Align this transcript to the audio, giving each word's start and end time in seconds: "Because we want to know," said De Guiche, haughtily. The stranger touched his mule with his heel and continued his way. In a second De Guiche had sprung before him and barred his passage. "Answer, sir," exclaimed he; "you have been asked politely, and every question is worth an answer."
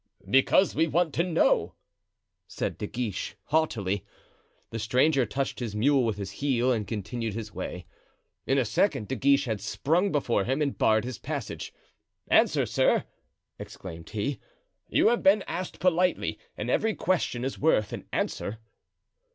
"Because 0.27 0.73
we 0.73 0.87
want 0.87 1.13
to 1.13 1.23
know," 1.23 1.75
said 2.47 2.79
De 2.79 2.87
Guiche, 2.87 3.35
haughtily. 3.43 4.03
The 4.71 4.79
stranger 4.79 5.27
touched 5.27 5.59
his 5.59 5.75
mule 5.75 6.03
with 6.03 6.17
his 6.17 6.31
heel 6.41 6.71
and 6.71 6.87
continued 6.87 7.35
his 7.35 7.53
way. 7.53 7.85
In 8.47 8.57
a 8.57 8.65
second 8.65 9.07
De 9.07 9.15
Guiche 9.15 9.45
had 9.45 9.61
sprung 9.61 10.11
before 10.11 10.43
him 10.45 10.59
and 10.59 10.75
barred 10.75 11.05
his 11.05 11.19
passage. 11.19 11.71
"Answer, 12.29 12.65
sir," 12.65 13.03
exclaimed 13.59 14.09
he; 14.09 14.39
"you 14.89 15.09
have 15.09 15.21
been 15.21 15.43
asked 15.45 15.79
politely, 15.79 16.39
and 16.57 16.71
every 16.71 16.95
question 16.95 17.45
is 17.45 17.59
worth 17.59 17.93
an 17.93 18.07
answer." 18.11 18.57